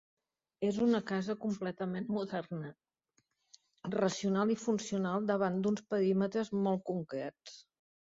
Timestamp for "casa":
1.11-1.35